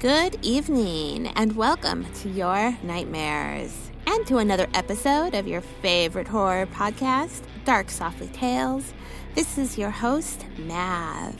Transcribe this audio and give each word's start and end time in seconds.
Good 0.00 0.38
evening, 0.42 1.26
and 1.34 1.56
welcome 1.56 2.06
to 2.20 2.28
your 2.28 2.78
nightmares 2.84 3.90
and 4.06 4.24
to 4.28 4.38
another 4.38 4.68
episode 4.72 5.34
of 5.34 5.48
your 5.48 5.60
favorite 5.60 6.28
horror 6.28 6.66
podcast, 6.66 7.42
Dark 7.64 7.90
Softly 7.90 8.28
Tales. 8.28 8.94
This 9.34 9.58
is 9.58 9.76
your 9.76 9.90
host, 9.90 10.46
Mav. 10.56 11.34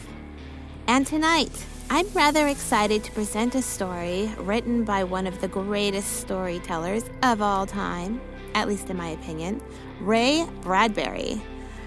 And 0.88 1.06
tonight, 1.06 1.66
I'm 1.88 2.08
rather 2.08 2.48
excited 2.48 3.04
to 3.04 3.12
present 3.12 3.54
a 3.54 3.62
story 3.62 4.28
written 4.38 4.82
by 4.82 5.04
one 5.04 5.28
of 5.28 5.40
the 5.40 5.46
greatest 5.46 6.16
storytellers 6.16 7.04
of 7.22 7.40
all 7.40 7.64
time, 7.64 8.20
at 8.56 8.66
least 8.66 8.90
in 8.90 8.96
my 8.96 9.10
opinion, 9.10 9.62
Ray 10.00 10.44
Bradbury. 10.62 11.40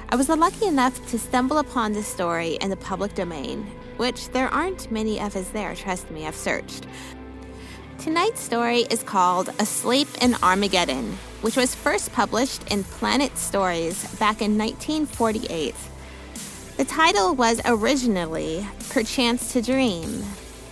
I 0.08 0.16
was 0.16 0.30
lucky 0.30 0.68
enough 0.68 1.06
to 1.10 1.20
stumble 1.20 1.58
upon 1.58 1.92
this 1.92 2.08
story 2.08 2.54
in 2.62 2.70
the 2.70 2.78
public 2.78 3.14
domain, 3.14 3.70
which 3.98 4.30
there 4.30 4.48
aren't 4.50 4.92
many 4.92 5.20
of 5.20 5.36
us 5.36 5.50
there, 5.50 5.76
trust 5.76 6.10
me, 6.12 6.26
I've 6.26 6.36
searched. 6.36 6.86
Tonight's 8.00 8.42
story 8.42 8.80
is 8.90 9.04
called 9.04 9.50
Asleep 9.60 10.08
in 10.22 10.36
Armageddon, 10.42 11.18
which 11.42 11.56
was 11.56 11.76
first 11.76 12.12
published 12.14 12.72
in 12.72 12.84
Planet 12.84 13.38
Stories 13.38 14.04
back 14.16 14.42
in 14.42 14.58
1948. 14.58 15.76
The 16.78 16.86
title 16.86 17.36
was 17.36 17.62
originally 17.66 18.66
Perchance 18.90 19.54
to 19.54 19.62
Dream, 19.62 20.24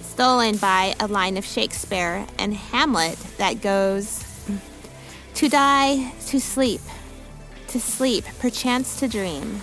stolen 0.02 0.58
by 0.58 0.96
a 1.00 1.08
line 1.08 1.38
of 1.38 1.46
Shakespeare 1.46 2.26
and 2.40 2.56
Hamlet 2.56 3.20
that 3.38 3.62
goes 3.62 4.26
To 5.36 5.48
die, 5.48 6.12
to 6.28 6.40
sleep, 6.40 6.82
to 7.68 7.80
sleep, 7.80 8.26
perchance 8.40 9.00
to 9.00 9.08
dream. 9.08 9.62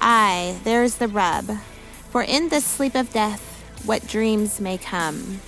Aye, 0.00 0.58
there's 0.64 0.96
the 0.96 1.08
rub. 1.08 1.48
For 2.16 2.22
in 2.22 2.48
the 2.48 2.62
sleep 2.62 2.94
of 2.94 3.12
death, 3.12 3.42
what 3.84 4.08
dreams 4.08 4.58
may 4.58 4.78
come. 4.78 5.42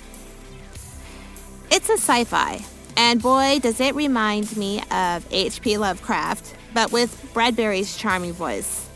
It's 1.71 1.89
a 1.89 1.93
sci 1.93 2.25
fi, 2.25 2.63
and 2.95 3.19
boy, 3.19 3.57
does 3.59 3.79
it 3.79 3.95
remind 3.95 4.55
me 4.55 4.83
of 4.91 5.25
H.P. 5.31 5.79
Lovecraft, 5.79 6.53
but 6.75 6.91
with 6.91 7.27
Bradbury's 7.33 7.97
charming 7.97 8.33
voice. 8.33 8.87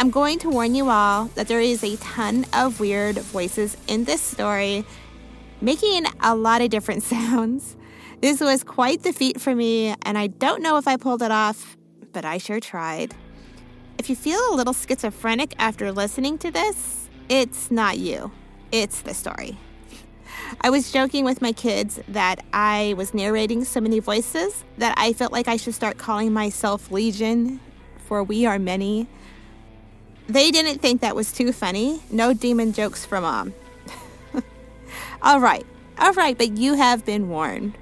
I'm 0.00 0.10
going 0.10 0.40
to 0.40 0.50
warn 0.50 0.74
you 0.74 0.90
all 0.90 1.26
that 1.36 1.46
there 1.46 1.60
is 1.60 1.84
a 1.84 1.94
ton 1.98 2.44
of 2.52 2.80
weird 2.80 3.18
voices 3.18 3.76
in 3.86 4.02
this 4.02 4.20
story, 4.20 4.84
making 5.60 6.06
a 6.20 6.34
lot 6.34 6.62
of 6.62 6.70
different 6.70 7.02
sounds. 7.14 7.76
This 8.20 8.40
was 8.40 8.64
quite 8.64 9.04
the 9.04 9.12
feat 9.12 9.40
for 9.40 9.54
me, 9.54 9.94
and 10.02 10.18
I 10.18 10.26
don't 10.26 10.64
know 10.64 10.78
if 10.78 10.88
I 10.88 10.96
pulled 10.96 11.22
it 11.22 11.30
off, 11.30 11.76
but 12.12 12.24
I 12.24 12.38
sure 12.38 12.58
tried. 12.58 13.14
If 13.98 14.10
you 14.10 14.16
feel 14.16 14.38
a 14.50 14.54
little 14.54 14.74
schizophrenic 14.74 15.54
after 15.58 15.90
listening 15.90 16.36
to 16.38 16.50
this, 16.50 17.08
it's 17.28 17.70
not 17.70 17.98
you, 17.98 18.30
it's 18.70 19.00
the 19.00 19.14
story. 19.14 19.56
I 20.60 20.70
was 20.70 20.92
joking 20.92 21.24
with 21.24 21.40
my 21.40 21.52
kids 21.52 21.98
that 22.08 22.44
I 22.52 22.94
was 22.96 23.14
narrating 23.14 23.64
so 23.64 23.80
many 23.80 23.98
voices 23.98 24.64
that 24.78 24.94
I 24.98 25.12
felt 25.12 25.32
like 25.32 25.48
I 25.48 25.56
should 25.56 25.74
start 25.74 25.96
calling 25.96 26.32
myself 26.32 26.90
Legion, 26.90 27.58
for 28.06 28.22
we 28.22 28.44
are 28.44 28.58
many. 28.58 29.08
They 30.28 30.50
didn't 30.50 30.80
think 30.80 31.00
that 31.00 31.16
was 31.16 31.32
too 31.32 31.52
funny. 31.52 32.00
No 32.10 32.32
demon 32.32 32.72
jokes 32.72 33.04
from 33.04 33.22
mom. 33.22 33.54
all 35.22 35.40
right, 35.40 35.66
all 35.98 36.12
right, 36.12 36.36
but 36.36 36.58
you 36.58 36.74
have 36.74 37.04
been 37.04 37.28
warned. 37.28 37.76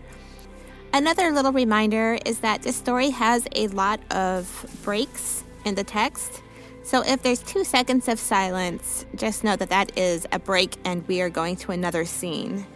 Another 0.93 1.33
little 1.33 1.53
reminder 1.53 2.19
is 2.25 2.38
that 2.38 2.62
this 2.62 2.77
story 2.77 3.11
has 3.11 3.49
a 3.55 3.67
lot 3.69 4.00
of 4.12 4.65
breaks 4.84 5.44
in 5.64 5.75
the 5.75 5.84
text. 5.84 6.42
So 6.84 7.02
if 7.02 7.22
there's 7.22 7.42
two 7.42 7.64
seconds 7.64 8.08
of 8.08 8.19
silence, 8.19 9.06
just 9.16 9.42
know 9.42 9.56
that 9.56 9.70
that 9.70 9.97
is 9.97 10.26
a 10.30 10.38
break 10.38 10.76
and 10.84 11.06
we 11.08 11.22
are 11.22 11.30
going 11.30 11.56
to 11.56 11.72
another 11.72 12.04
scene. 12.04 12.66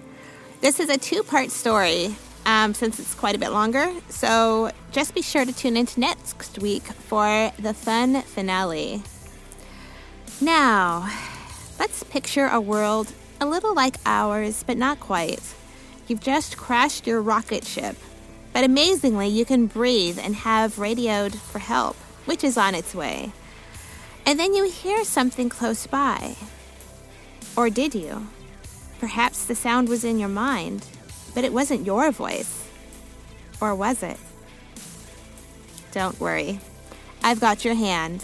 This 0.63 0.81
is 0.81 0.89
a 0.89 0.97
two 0.97 1.23
part 1.23 1.51
story 1.51 2.17
um, 2.47 2.73
since 2.73 2.99
it's 2.99 3.15
quite 3.15 3.37
a 3.37 3.39
bit 3.39 3.51
longer. 3.51 3.93
So 4.09 4.73
just 4.93 5.15
be 5.15 5.21
sure 5.21 5.45
to 5.45 5.53
tune 5.53 5.77
into 5.77 6.01
next 6.01 6.59
week 6.59 6.85
for 6.85 7.53
the 7.59 7.75
fun 7.75 8.23
finale. 8.23 9.03
Now, 10.41 11.13
let's 11.79 12.03
picture 12.03 12.47
a 12.47 12.61
world 12.61 13.13
a 13.41 13.47
little 13.47 13.75
like 13.75 13.97
ours, 14.07 14.65
but 14.67 14.79
not 14.79 15.01
quite. 15.01 15.55
You've 16.07 16.21
just 16.21 16.57
crashed 16.57 17.07
your 17.07 17.21
rocket 17.21 17.67
ship, 17.67 17.97
but 18.55 18.65
amazingly, 18.65 19.29
you 19.29 19.45
can 19.45 19.67
breathe 19.67 20.19
and 20.19 20.35
have 20.35 20.79
radioed 20.79 21.35
for 21.35 21.59
help 21.59 21.97
which 22.29 22.45
is 22.45 22.59
on 22.59 22.75
its 22.75 22.95
way. 22.95 23.33
And 24.27 24.39
then 24.39 24.53
you 24.53 24.69
hear 24.69 25.03
something 25.03 25.49
close 25.49 25.87
by. 25.87 26.37
Or 27.57 27.71
did 27.71 27.95
you? 27.95 28.29
Perhaps 29.01 29.47
the 29.47 29.55
sound 29.55 29.89
was 29.89 30.05
in 30.05 30.19
your 30.19 30.29
mind, 30.29 30.85
but 31.35 31.43
it 31.43 31.55
wasn't 31.55 31.87
your 31.87 32.11
voice. 32.11 32.69
Or 33.63 33.75
was 33.75 34.03
it? 34.03 34.19
Don't 35.93 36.21
worry. 36.21 36.61
I've 37.23 37.41
got 37.41 37.65
your 37.65 37.75
hand. 37.75 38.23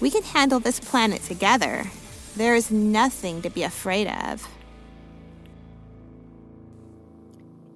We 0.00 0.10
can 0.10 0.22
handle 0.22 0.58
this 0.58 0.80
planet 0.80 1.22
together. 1.22 1.84
There 2.36 2.54
is 2.54 2.70
nothing 2.70 3.42
to 3.42 3.50
be 3.50 3.62
afraid 3.62 4.08
of. 4.08 4.48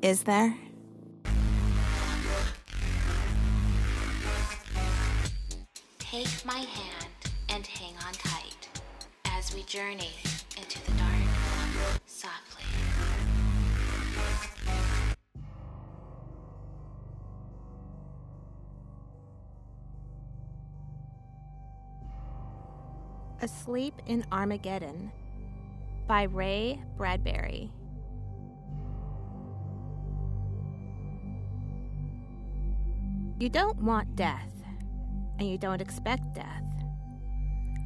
Is 0.00 0.22
there? 0.22 0.56
Asleep 23.68 24.00
in 24.06 24.24
Armageddon 24.32 25.12
by 26.06 26.22
Ray 26.22 26.80
Bradbury. 26.96 27.70
You 33.38 33.50
don't 33.50 33.76
want 33.82 34.16
death 34.16 34.48
and 35.38 35.46
you 35.46 35.58
don't 35.58 35.82
expect 35.82 36.34
death. 36.34 36.64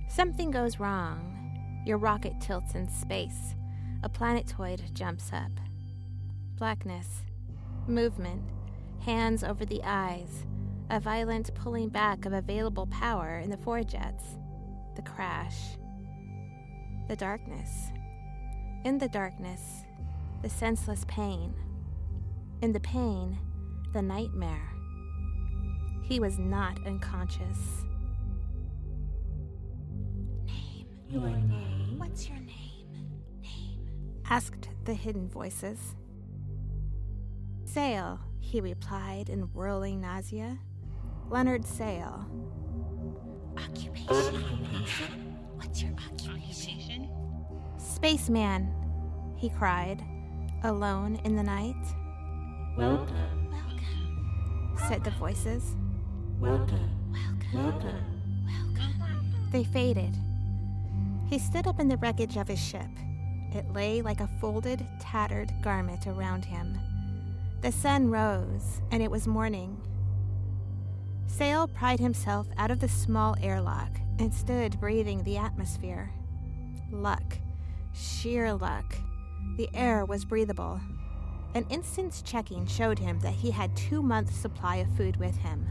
Something 0.08 0.52
goes 0.52 0.78
wrong. 0.78 1.82
Your 1.84 1.98
rocket 1.98 2.40
tilts 2.40 2.76
in 2.76 2.88
space. 2.88 3.56
A 4.04 4.08
planetoid 4.08 4.94
jumps 4.94 5.32
up. 5.32 5.50
Blackness, 6.58 7.24
movement, 7.88 8.44
hands 9.00 9.42
over 9.42 9.64
the 9.64 9.82
eyes, 9.82 10.46
a 10.90 11.00
violent 11.00 11.52
pulling 11.56 11.88
back 11.88 12.24
of 12.24 12.32
available 12.32 12.86
power 12.86 13.40
in 13.40 13.50
the 13.50 13.56
forejets, 13.56 14.38
the 14.94 15.02
crash, 15.02 15.76
the 17.08 17.16
darkness. 17.16 17.90
In 18.84 18.98
the 18.98 19.08
darkness, 19.08 19.84
the 20.42 20.48
senseless 20.48 21.04
pain. 21.08 21.54
In 22.62 22.72
the 22.72 22.80
pain, 22.80 23.38
the 23.92 24.02
nightmare. 24.02 24.68
He 26.02 26.20
was 26.20 26.38
not 26.38 26.78
unconscious. 26.86 27.58
Name. 30.46 30.86
Your 31.08 31.28
name? 31.28 31.98
What's 31.98 32.28
your 32.28 32.38
name? 32.38 33.08
Name. 33.40 33.86
Asked 34.28 34.68
the 34.84 34.94
hidden 34.94 35.28
voices. 35.28 35.94
Sale, 37.64 38.20
he 38.40 38.60
replied 38.60 39.28
in 39.28 39.42
whirling 39.54 40.00
nausea. 40.00 40.58
Leonard 41.30 41.64
Sale. 41.64 42.26
Occupation. 43.56 44.08
Occupation? 44.08 45.36
What's 45.56 45.82
your 45.82 45.92
occupation? 45.92 47.08
Spaceman, 47.78 48.72
he 49.36 49.50
cried, 49.50 50.02
alone 50.64 51.20
in 51.24 51.36
the 51.36 51.42
night. 51.42 51.76
Welcome. 52.76 53.50
Welcome, 53.50 54.76
said 54.88 55.04
the 55.04 55.10
voices. 55.10 55.76
Welcome. 56.40 56.90
Welcome. 57.12 57.52
Welcome. 57.52 58.04
Welcome. 58.46 59.48
They 59.50 59.64
faded. 59.64 60.16
He 61.28 61.38
stood 61.38 61.66
up 61.66 61.80
in 61.80 61.88
the 61.88 61.96
wreckage 61.98 62.36
of 62.36 62.48
his 62.48 62.60
ship. 62.60 62.88
It 63.54 63.72
lay 63.72 64.00
like 64.00 64.20
a 64.20 64.30
folded, 64.40 64.86
tattered 65.00 65.52
garment 65.62 66.06
around 66.06 66.44
him. 66.44 66.78
The 67.60 67.72
sun 67.72 68.10
rose, 68.10 68.80
and 68.90 69.02
it 69.02 69.10
was 69.10 69.26
morning. 69.26 69.80
Sale 71.32 71.68
pried 71.68 71.98
himself 71.98 72.46
out 72.58 72.70
of 72.70 72.78
the 72.78 72.88
small 72.88 73.34
airlock 73.40 73.88
and 74.18 74.32
stood 74.32 74.78
breathing 74.78 75.22
the 75.22 75.38
atmosphere. 75.38 76.12
Luck, 76.90 77.38
sheer 77.94 78.52
luck. 78.52 78.94
The 79.56 79.70
air 79.72 80.04
was 80.04 80.26
breathable. 80.26 80.78
An 81.54 81.64
instant's 81.70 82.20
checking 82.20 82.66
showed 82.66 82.98
him 82.98 83.18
that 83.20 83.32
he 83.32 83.50
had 83.50 83.74
two 83.74 84.02
months' 84.02 84.36
supply 84.36 84.76
of 84.76 84.94
food 84.94 85.16
with 85.16 85.38
him. 85.38 85.70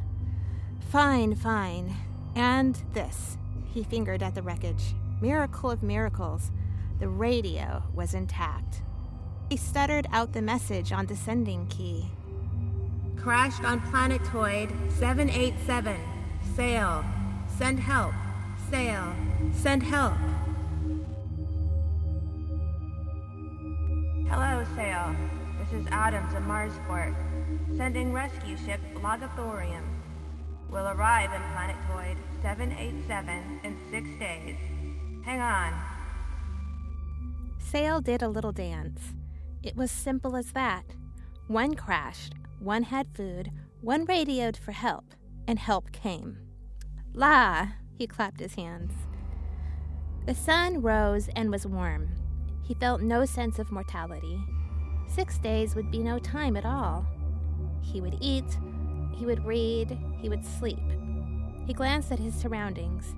Fine, 0.90 1.36
fine. 1.36 1.96
And 2.36 2.81
this. 2.94 3.38
He 3.72 3.84
fingered 3.84 4.24
at 4.24 4.34
the 4.34 4.42
wreckage. 4.42 4.96
Miracle 5.22 5.69
of 5.69 5.84
miracles. 5.84 6.52
The 7.00 7.08
radio 7.08 7.84
was 7.94 8.16
intact. 8.16 8.81
He 9.52 9.58
stuttered 9.58 10.08
out 10.12 10.34
the 10.34 10.42
message 10.42 10.92
on 10.92 11.06
the 11.06 11.16
sending 11.16 11.68
key. 11.68 12.10
Crashed 13.21 13.63
on 13.63 13.79
planetoid 13.81 14.71
787. 14.97 15.95
Sale. 16.56 17.06
Send 17.56 17.79
help. 17.79 18.13
Sale. 18.71 19.15
Send 19.53 19.83
help. 19.83 20.13
Hello, 24.27 24.65
Sale. 24.75 25.15
This 25.59 25.81
is 25.81 25.88
Adams 25.91 26.33
of 26.33 26.41
Marsport. 26.44 27.15
Sending 27.77 28.12
rescue 28.12 28.57
ship 28.57 28.81
Logothorium. 28.95 29.83
Will 30.71 30.88
arrive 30.88 31.31
in 31.31 31.41
planetoid 31.53 32.17
787 32.41 33.59
in 33.63 33.77
six 33.91 34.09
days. 34.19 34.57
Hang 35.24 35.41
on. 35.41 35.74
Sale 37.59 38.01
did 38.01 38.24
a 38.24 38.29
little 38.29 38.51
dance. 38.51 39.13
It 39.62 39.75
was 39.75 39.91
simple 39.91 40.35
as 40.35 40.53
that. 40.53 40.85
One 41.47 41.75
crashed, 41.75 42.33
one 42.62 42.84
had 42.84 43.08
food, 43.16 43.52
one 43.81 44.06
radioed 44.06 44.56
for 44.56 44.72
help, 44.72 45.16
and 45.48 45.58
help 45.58 45.92
came. 45.92 46.38
La! 47.13 47.68
He 47.98 48.06
clapped 48.06 48.40
his 48.40 48.56
hands. 48.56 48.94
The 50.28 50.36
sun 50.36 50.81
rose 50.81 51.28
and 51.36 51.50
was 51.50 51.66
warm. 51.66 52.10
He 52.63 52.75
felt 52.75 53.02
no 53.02 53.25
sense 53.25 53.58
of 53.58 53.72
mortality. 53.72 54.40
Six 55.08 55.40
days 55.40 55.75
would 55.75 55.90
be 55.92 56.00
no 56.00 56.19
time 56.19 56.56
at 56.56 56.66
all. 56.66 57.06
He 57.81 58.00
would 58.00 58.18
eat, 58.22 58.58
he 59.16 59.25
would 59.25 59.44
read, 59.44 59.98
he 60.19 60.30
would 60.30 60.46
sleep. 60.46 60.80
He 61.66 61.74
glanced 61.74 62.12
at 62.12 62.19
his 62.19 62.36
surroundings. 62.36 63.16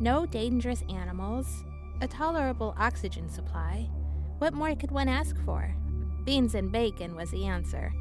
No 0.00 0.26
dangerous 0.26 0.82
animals, 0.88 1.64
a 2.00 2.08
tolerable 2.08 2.74
oxygen 2.76 3.28
supply. 3.28 3.88
What 4.38 4.54
more 4.54 4.74
could 4.74 4.90
one 4.90 5.08
ask 5.08 5.36
for? 5.44 5.74
Beans 6.24 6.54
and 6.54 6.72
bacon 6.72 7.14
was 7.14 7.30
the 7.30 7.46
answer. 7.46 7.92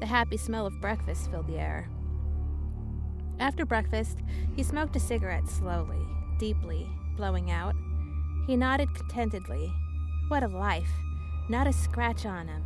The 0.00 0.06
happy 0.06 0.36
smell 0.36 0.66
of 0.66 0.80
breakfast 0.80 1.30
filled 1.30 1.46
the 1.46 1.58
air. 1.58 1.88
After 3.38 3.64
breakfast, 3.64 4.18
he 4.54 4.62
smoked 4.62 4.96
a 4.96 5.00
cigarette 5.00 5.48
slowly, 5.48 6.06
deeply, 6.38 6.88
blowing 7.16 7.50
out. 7.50 7.74
He 8.46 8.56
nodded 8.56 8.94
contentedly. 8.94 9.72
What 10.28 10.42
a 10.42 10.48
life! 10.48 10.90
Not 11.48 11.66
a 11.66 11.72
scratch 11.72 12.26
on 12.26 12.48
him. 12.48 12.64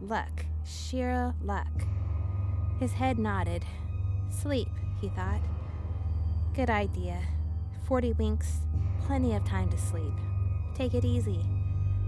Luck, 0.00 0.44
sheer 0.64 1.34
luck. 1.42 1.86
His 2.78 2.92
head 2.92 3.18
nodded. 3.18 3.64
Sleep, 4.30 4.68
he 5.00 5.08
thought. 5.08 5.40
Good 6.54 6.70
idea. 6.70 7.20
Forty 7.84 8.12
winks, 8.12 8.60
plenty 9.06 9.34
of 9.34 9.44
time 9.44 9.68
to 9.70 9.78
sleep. 9.78 10.14
Take 10.74 10.94
it 10.94 11.04
easy. 11.04 11.44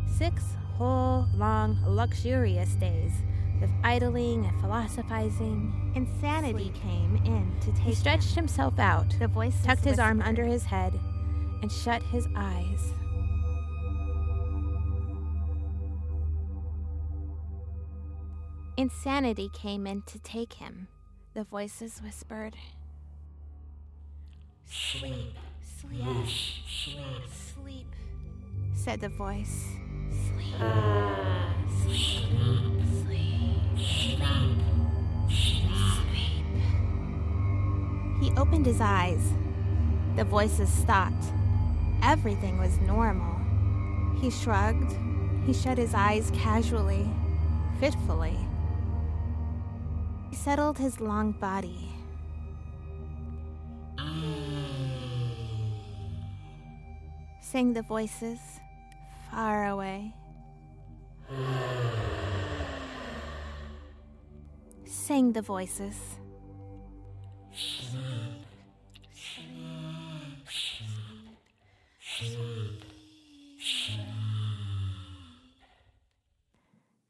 Six 0.07 0.43
whole, 0.77 1.27
long, 1.37 1.79
luxurious 1.87 2.75
days 2.75 3.13
of 3.63 3.71
idling 3.83 4.47
and 4.47 4.61
philosophizing. 4.61 5.93
Insanity 5.95 6.73
came 6.75 7.17
in 7.25 7.55
to 7.61 7.73
take. 7.73 7.83
He 7.83 7.95
stretched 7.95 8.31
him. 8.31 8.45
himself 8.45 8.79
out, 8.79 9.19
The 9.19 9.29
voice 9.29 9.57
tucked 9.63 9.85
his 9.85 9.99
arm 9.99 10.21
under 10.23 10.45
his 10.45 10.65
head, 10.65 10.99
and 11.63 11.71
shut 11.71 12.03
his 12.03 12.29
eyes. 12.37 12.93
Insanity 18.77 19.51
came 19.53 19.87
in 19.87 20.03
to 20.03 20.19
take 20.19 20.55
him. 20.55 20.89
The 21.35 21.45
voices 21.45 22.01
whispered. 22.03 22.57
Sleep, 24.67 25.35
sleep, 25.61 26.27
sleep, 26.67 26.97
sleep. 27.31 27.87
Said 28.75 29.01
the 29.01 29.09
voice. 29.09 29.67
Sleep. 30.11 30.55
Ah, 30.61 31.55
sleep, 31.83 31.97
sleep, 31.97 32.84
sleep, 33.85 34.21
sleep. 35.29 36.47
He 38.21 38.31
opened 38.37 38.67
his 38.67 38.81
eyes. 38.81 39.33
The 40.17 40.25
voices 40.25 40.69
stopped. 40.69 41.25
Everything 42.03 42.59
was 42.59 42.79
normal. 42.81 43.35
He 44.21 44.31
shrugged. 44.31 44.97
He 45.47 45.53
shut 45.53 45.77
his 45.77 45.95
eyes 45.95 46.31
casually, 46.35 47.11
fitfully. 47.81 48.39
He 50.31 50.37
settled 50.37 50.79
his 50.79 51.01
long 51.01 51.33
body. 51.33 51.91
Sang 57.41 57.73
the 57.73 57.83
voices 57.83 58.39
far 59.31 59.69
away. 59.69 60.15
Sang 65.07 65.33
the 65.33 65.43
voices. 65.43 66.17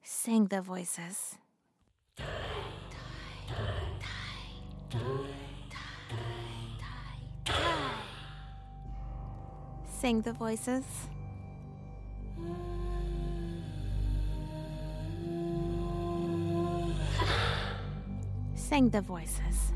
Sang 0.03 0.47
the 0.47 0.61
voices. 0.61 1.37
Sang 9.85 10.21
the 10.23 10.33
voices. 10.33 11.14
Sang 18.75 18.91
the 18.91 19.03
voices. 19.03 19.73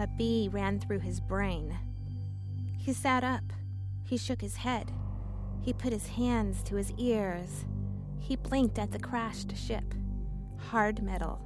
A 0.00 0.08
bee 0.18 0.48
ran 0.50 0.80
through 0.80 0.98
his 0.98 1.20
brain. 1.20 1.78
He 2.76 2.92
sat 2.92 3.22
up. 3.22 3.44
He 4.02 4.16
shook 4.16 4.40
his 4.40 4.56
head. 4.56 4.90
He 5.60 5.72
put 5.72 5.92
his 5.92 6.08
hands 6.08 6.60
to 6.64 6.74
his 6.74 6.90
ears. 6.98 7.66
He 8.18 8.34
blinked 8.34 8.80
at 8.80 8.90
the 8.90 8.98
crashed 8.98 9.56
ship. 9.56 9.94
Hard 10.56 11.04
metal. 11.04 11.38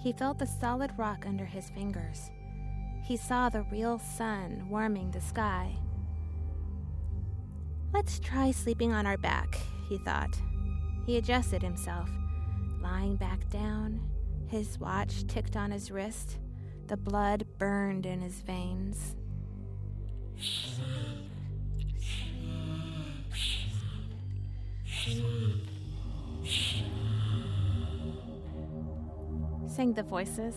He 0.00 0.14
felt 0.14 0.40
the 0.40 0.48
solid 0.48 0.90
rock 0.98 1.26
under 1.28 1.44
his 1.44 1.70
fingers. 1.70 2.32
He 3.04 3.16
saw 3.16 3.50
the 3.50 3.62
real 3.70 4.00
sun 4.00 4.68
warming 4.68 5.12
the 5.12 5.20
sky. 5.20 5.76
Let's 7.92 8.18
try 8.18 8.50
sleeping 8.50 8.92
on 8.92 9.06
our 9.06 9.16
back, 9.16 9.58
he 9.88 9.98
thought. 9.98 10.38
He 11.06 11.16
adjusted 11.16 11.62
himself, 11.62 12.10
lying 12.82 13.16
back 13.16 13.48
down. 13.48 14.00
His 14.48 14.78
watch 14.78 15.26
ticked 15.26 15.56
on 15.56 15.70
his 15.70 15.90
wrist. 15.90 16.38
The 16.88 16.96
blood 16.96 17.46
burned 17.58 18.06
in 18.06 18.20
his 18.20 18.40
veins. 18.42 19.16
Sang 29.68 29.92
the 29.94 30.02
voices. 30.02 30.54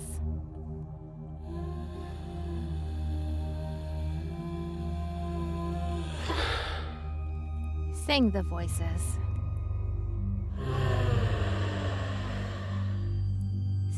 sang 8.09 8.31
the 8.31 8.41
voices. 8.41 9.19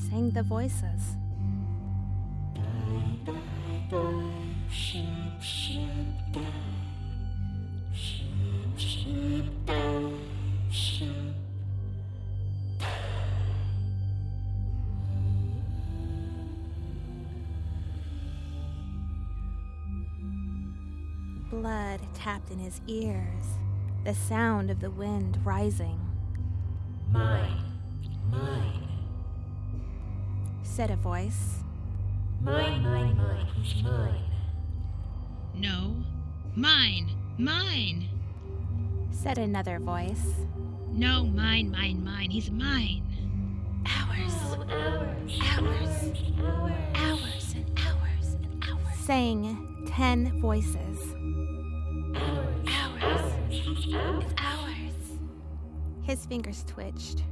sang 0.10 0.30
the 0.32 0.44
voices. 0.44 1.16
Blood 21.50 22.02
tapped 22.14 22.52
in 22.52 22.60
his 22.60 22.82
ears 22.88 23.61
the 24.04 24.14
sound 24.14 24.72
of 24.72 24.80
the 24.80 24.90
wind 24.92 25.38
rising. 25.44 26.00
Mine. 27.12 27.64
Mine. 28.30 28.88
Said 30.64 30.90
a 30.92 30.96
voice. 30.96 31.58
Mine, 32.42 32.82
mine, 32.84 33.18
mine. 33.18 33.46
He's 33.56 33.84
mine. 33.84 34.24
No. 35.54 35.96
Mine. 36.56 37.10
Mine. 37.38 38.10
Said 39.12 39.38
another 39.38 39.80
voice. 39.80 40.26
No, 40.92 41.24
mine, 41.26 41.72
mine, 41.72 42.04
mine. 42.04 42.32
He's 42.32 42.50
mine. 42.50 43.04
Hours, 43.86 44.34
Oh, 44.34 44.66
hours. 44.70 45.40
Hours. 45.42 46.12
Hours. 46.44 46.72
hours, 46.96 47.54
and 47.56 47.80
hours, 47.80 48.34
and 48.36 48.64
hours. 48.68 48.98
Sang 49.06 49.86
ten 49.88 50.40
voices. 50.42 51.11
Hours. 53.90 55.18
His 56.04 56.24
fingers 56.28 56.64
twitched. 56.68 57.24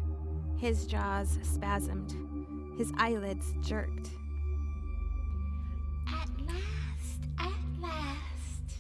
His 0.58 0.88
jaws 0.88 1.38
spasmed. 1.44 2.15
His 2.75 2.91
eyelids 2.98 3.53
jerked. 3.62 4.10
At 6.08 6.27
last. 6.48 7.22
At 7.38 7.79
last. 7.79 8.77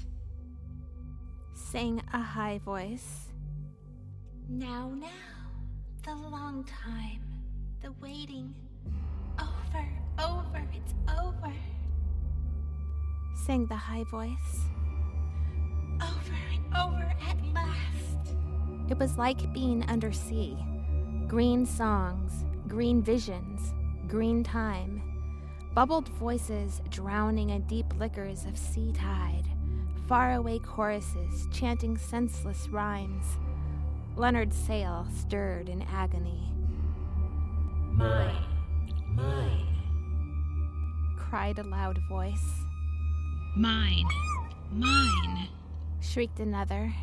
Sang 1.53 2.01
a 2.11 2.19
high 2.19 2.57
voice. 2.57 3.27
Now, 4.47 4.91
now. 4.95 5.07
The 6.03 6.15
long 6.15 6.63
time. 6.63 7.21
The 7.83 7.91
waiting. 8.01 8.55
Over. 9.39 9.87
Over. 10.17 10.67
It's 10.73 10.95
over. 11.21 11.53
Sang 13.45 13.67
the 13.67 13.75
high 13.75 14.05
voice. 14.05 14.69
Over 16.01 16.35
and 16.53 16.75
over 16.75 17.13
at 17.27 17.37
last. 17.53 18.35
It 18.89 18.97
was 18.97 19.17
like 19.17 19.53
being 19.53 19.83
under 19.87 20.11
sea. 20.11 20.57
Green 21.27 21.65
songs, 21.65 22.45
green 22.67 23.01
visions, 23.01 23.73
green 24.07 24.43
time. 24.43 25.01
Bubbled 25.73 26.09
voices 26.09 26.81
drowning 26.89 27.51
in 27.51 27.61
deep 27.67 27.85
liquors 27.99 28.45
of 28.45 28.57
sea 28.57 28.91
tide. 28.91 29.45
Faraway 30.07 30.57
choruses 30.59 31.47
chanting 31.51 31.95
senseless 31.97 32.67
rhymes. 32.69 33.37
Leonard 34.15 34.53
Sale 34.53 35.07
stirred 35.15 35.69
in 35.69 35.83
agony. 35.83 36.51
Mine. 37.91 38.43
Mine. 39.13 39.67
Cried 41.17 41.59
a 41.59 41.63
loud 41.63 41.99
voice. 42.09 42.65
Mine. 43.55 44.07
Mine. 44.71 45.49
Shrieked 46.01 46.39
another. 46.39 46.93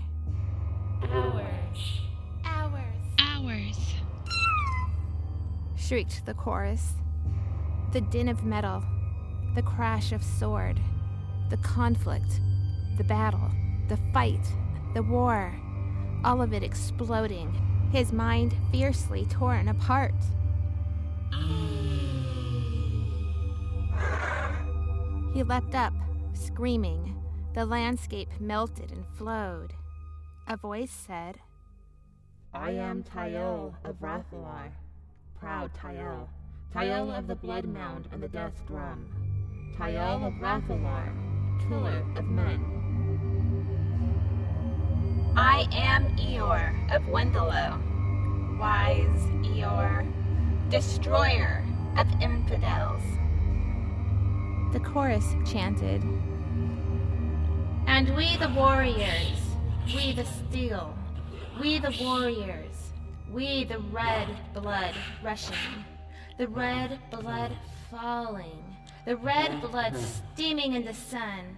Hours. 1.11 2.00
Ours. 2.45 2.83
Ours. 3.21 3.95
shrieked 5.76 6.26
the 6.26 6.35
chorus. 6.35 6.95
The 7.93 8.00
din 8.00 8.29
of 8.29 8.45
metal, 8.45 8.83
the 9.55 9.62
crash 9.62 10.12
of 10.12 10.25
sword, 10.25 10.81
the 11.50 11.57
conflict, 11.59 12.41
the 12.97 13.05
battle, 13.05 13.50
the 13.88 13.99
fight, 14.12 14.45
the 14.95 15.03
war, 15.03 15.55
all 16.25 16.43
of 16.43 16.53
it 16.53 16.65
exploding, 16.65 17.55
his 17.93 18.12
mind 18.12 18.55
fiercely 18.73 19.26
torn 19.26 19.69
apart. 19.69 20.15
He 25.33 25.43
leapt 25.43 25.75
up, 25.75 25.93
screaming. 26.35 27.16
The 27.57 27.65
landscape 27.65 28.29
melted 28.39 28.93
and 28.93 29.07
flowed. 29.17 29.73
A 30.47 30.59
voice 30.59 30.91
said, 30.91 31.39
I 32.53 32.73
am 32.73 33.03
Tael 33.03 33.75
of 33.83 33.97
Rathalar, 33.99 34.73
proud 35.41 35.73
Tael, 35.73 36.29
Tael 36.75 37.11
of 37.11 37.27
the 37.27 37.35
blood 37.35 37.65
mound 37.65 38.09
and 38.13 38.23
the 38.23 38.29
death 38.29 38.53
drum, 38.67 39.07
Tael 39.79 40.27
of 40.27 40.35
Rathalar, 40.35 41.11
killer 41.67 42.05
of 42.15 42.27
men. 42.27 42.61
I 45.35 45.67
am 45.73 46.15
Eor 46.19 46.95
of 46.95 47.05
Wendelow, 47.05 47.81
wise 48.61 49.23
Eor, 49.47 50.07
destroyer 50.69 51.65
of 51.97 52.07
infidels. 52.21 53.01
The 54.75 54.81
chorus 54.81 55.35
chanted, 55.51 56.05
And 57.87 58.14
we 58.14 58.37
the 58.37 58.49
warriors, 58.50 59.38
we 59.95 60.12
the 60.12 60.25
steel, 60.25 60.97
we 61.61 61.78
the 61.78 61.97
warriors, 62.00 62.93
we 63.31 63.64
the 63.64 63.78
red 63.78 64.28
blood 64.52 64.95
rushing, 65.23 65.85
the 66.37 66.49
red 66.49 66.99
blood 67.11 67.52
falling, 67.90 68.76
the 69.07 69.16
red 69.16 69.61
blood 69.61 69.97
steaming 69.97 70.75
in 70.75 70.85
the 70.85 70.95
sun. 70.95 71.57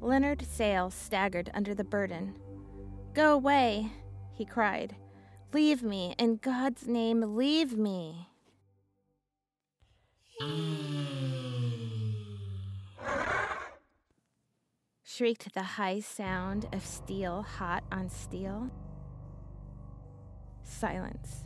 Leonard 0.00 0.44
Sale 0.44 0.90
staggered 0.90 1.50
under 1.54 1.74
the 1.74 1.84
burden. 1.84 2.34
Go 3.14 3.34
away, 3.34 3.90
he 4.34 4.44
cried. 4.44 4.96
Leave 5.52 5.82
me, 5.82 6.14
in 6.18 6.36
God's 6.36 6.88
name, 6.88 7.36
leave 7.36 7.76
me. 7.78 8.28
Mm. 10.42 11.33
Shrieked 15.16 15.54
the 15.54 15.62
high 15.62 16.00
sound 16.00 16.66
of 16.72 16.84
steel 16.84 17.42
hot 17.42 17.84
on 17.92 18.08
steel. 18.08 18.68
Silence. 20.64 21.44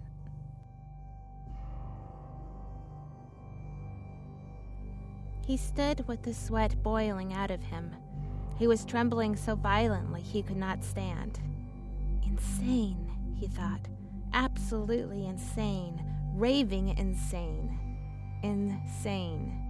He 5.47 5.59
stood 5.59 6.09
with 6.09 6.23
the 6.23 6.33
sweat 6.33 6.83
boiling 6.83 7.35
out 7.35 7.51
of 7.51 7.61
him. 7.61 7.95
He 8.59 8.67
was 8.67 8.87
trembling 8.87 9.37
so 9.37 9.55
violently 9.55 10.23
he 10.23 10.43
could 10.43 10.57
not 10.57 10.83
stand. 10.83 11.39
Insane, 12.25 13.13
he 13.39 13.49
thought. 13.49 13.87
Absolutely 14.33 15.27
insane. 15.27 16.03
Raving 16.35 16.97
insane. 16.97 17.79
Insane. 18.43 19.63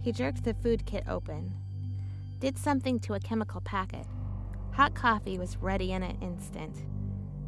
He 0.00 0.12
jerked 0.12 0.44
the 0.44 0.54
food 0.54 0.86
kit 0.86 1.04
open, 1.06 1.59
did 2.40 2.58
something 2.58 2.98
to 3.00 3.14
a 3.14 3.20
chemical 3.20 3.60
packet. 3.60 4.06
Hot 4.72 4.94
coffee 4.94 5.38
was 5.38 5.58
ready 5.58 5.92
in 5.92 6.02
an 6.02 6.16
instant. 6.22 6.84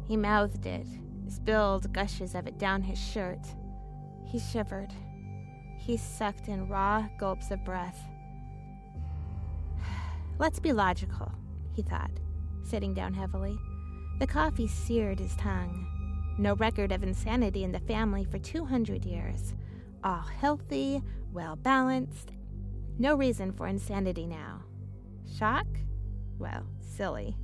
He 0.07 0.15
mouthed 0.15 0.67
it, 0.67 0.85
spilled 1.27 1.91
gushes 1.91 2.35
of 2.35 2.45
it 2.45 2.59
down 2.59 2.83
his 2.83 2.99
shirt. 2.99 3.39
He 4.25 4.39
shivered. 4.39 4.93
He 5.79 5.97
sucked 5.97 6.47
in 6.47 6.67
raw 6.67 7.07
gulps 7.17 7.49
of 7.49 7.65
breath. 7.65 7.99
Let's 10.39 10.59
be 10.59 10.73
logical, 10.73 11.31
he 11.73 11.81
thought, 11.81 12.11
sitting 12.63 12.93
down 12.93 13.15
heavily. 13.15 13.57
The 14.19 14.27
coffee 14.27 14.67
seared 14.67 15.19
his 15.19 15.35
tongue. 15.35 15.87
No 16.37 16.55
record 16.55 16.91
of 16.91 17.03
insanity 17.03 17.63
in 17.63 17.71
the 17.71 17.79
family 17.79 18.25
for 18.25 18.37
200 18.37 19.05
years. 19.05 19.55
All 20.03 20.21
healthy, 20.21 21.01
well 21.31 21.55
balanced. 21.55 22.31
No 22.99 23.15
reason 23.15 23.51
for 23.51 23.67
insanity 23.67 24.27
now. 24.27 24.62
Shock? 25.37 25.67
Well, 26.39 26.65
silly. 26.79 27.37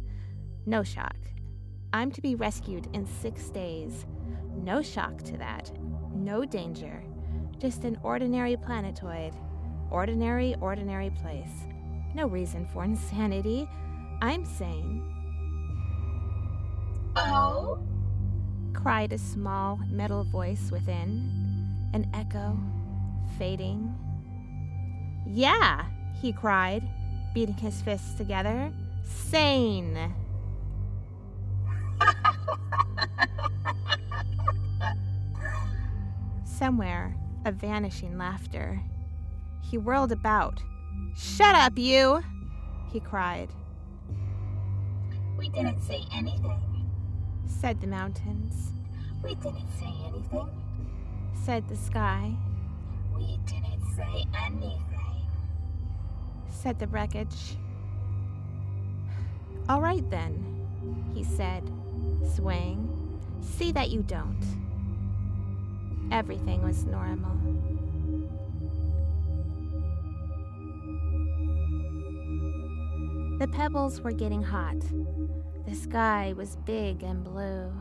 No 0.66 0.84
shock. 0.84 1.16
I'm 1.94 2.12
to 2.12 2.22
be 2.22 2.36
rescued 2.36 2.88
in 2.94 3.06
six 3.06 3.50
days. 3.50 4.06
No 4.56 4.82
shock 4.82 5.18
to 5.24 5.38
that. 5.38 5.72
No 6.14 6.46
danger. 6.46 7.04
Just 7.58 7.84
an 7.84 7.98
ordinary 8.04 8.58
planetoid. 8.58 9.34
Ordinary, 9.90 10.56
ordinary 10.62 11.10
place. 11.10 11.68
No 12.14 12.28
reason 12.28 12.68
for 12.74 12.84
insanity. 12.84 13.68
I'm 14.22 14.46
sane. 14.46 15.04
Oh? 17.16 17.80
cried 18.74 19.12
a 19.12 19.18
small 19.18 19.78
metal 19.90 20.24
voice 20.24 20.72
within, 20.72 21.30
an 21.94 22.10
echo, 22.14 22.58
fading. 23.38 23.94
Yeah, 25.28 25.86
he 26.22 26.32
cried, 26.32 26.88
beating 27.34 27.56
his 27.56 27.82
fists 27.82 28.14
together. 28.16 28.72
Sane. 29.04 30.14
Somewhere, 36.44 37.16
a 37.46 37.52
vanishing 37.52 38.18
laughter. 38.18 38.82
He 39.62 39.78
whirled 39.78 40.12
about. 40.12 40.62
Shut 41.16 41.56
up, 41.56 41.78
you! 41.78 42.24
he 42.92 43.00
cried, 43.00 43.50
We 45.38 45.50
didn't 45.50 45.82
say 45.82 46.04
anything. 46.12 46.90
said 47.46 47.80
the 47.82 47.88
mountains, 47.88 48.72
We 49.24 49.36
didn't 49.36 49.68
say 49.80 49.94
anything. 50.08 50.50
said 51.46 51.68
the 51.68 51.76
sky, 51.76 52.36
We 53.16 53.38
didn't 53.46 53.84
say 53.96 54.26
anything. 54.46 54.82
Said 56.62 56.78
the 56.78 56.88
wreckage. 56.88 57.56
All 59.70 59.82
right 59.82 60.08
then, 60.10 60.68
he 61.14 61.24
said, 61.24 61.64
swaying. 62.36 62.86
See 63.42 63.72
that 63.72 63.92
you 63.92 64.02
don't. 64.04 64.44
Everything 66.12 66.62
was 66.62 66.84
normal. 66.86 67.38
The 73.40 73.48
pebbles 73.48 74.02
were 74.02 74.12
getting 74.12 74.44
hot. 74.44 74.82
The 75.66 75.76
sky 75.76 76.34
was 76.36 76.58
big 76.66 77.04
and 77.04 77.24
blue. 77.24 77.72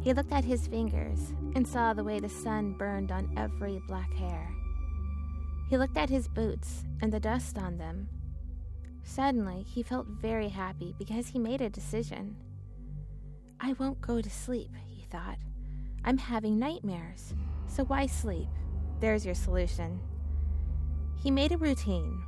He 0.00 0.12
looked 0.12 0.32
at 0.32 0.44
his 0.44 0.66
fingers 0.66 1.34
and 1.54 1.66
saw 1.66 1.92
the 1.92 2.02
way 2.02 2.18
the 2.18 2.28
sun 2.28 2.72
burned 2.72 3.12
on 3.12 3.32
every 3.36 3.80
black 3.86 4.12
hair. 4.12 4.55
He 5.68 5.76
looked 5.76 5.96
at 5.96 6.10
his 6.10 6.28
boots 6.28 6.84
and 7.00 7.12
the 7.12 7.20
dust 7.20 7.58
on 7.58 7.78
them. 7.78 8.08
Suddenly, 9.02 9.62
he 9.62 9.82
felt 9.82 10.06
very 10.06 10.48
happy 10.48 10.94
because 10.98 11.28
he 11.28 11.38
made 11.38 11.60
a 11.60 11.70
decision. 11.70 12.36
I 13.60 13.74
won't 13.74 14.00
go 14.00 14.20
to 14.20 14.30
sleep, 14.30 14.70
he 14.86 15.04
thought. 15.04 15.38
I'm 16.04 16.18
having 16.18 16.58
nightmares, 16.58 17.34
so 17.66 17.84
why 17.84 18.06
sleep? 18.06 18.48
There's 19.00 19.26
your 19.26 19.34
solution. 19.34 20.00
He 21.22 21.30
made 21.30 21.52
a 21.52 21.56
routine. 21.56 22.22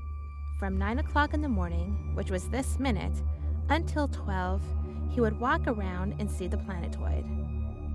From 0.58 0.76
9 0.76 0.98
o'clock 0.98 1.34
in 1.34 1.40
the 1.40 1.48
morning, 1.48 2.12
which 2.14 2.30
was 2.30 2.48
this 2.48 2.78
minute, 2.78 3.22
until 3.68 4.08
12, 4.08 4.62
he 5.10 5.20
would 5.20 5.38
walk 5.38 5.66
around 5.66 6.16
and 6.18 6.30
see 6.30 6.48
the 6.48 6.58
planetoid. 6.58 7.24